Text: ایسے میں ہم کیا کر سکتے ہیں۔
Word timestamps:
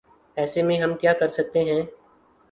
ایسے 0.37 0.61
میں 0.63 0.77
ہم 0.79 0.95
کیا 0.95 1.13
کر 1.13 1.27
سکتے 1.27 1.63
ہیں۔ 1.63 1.81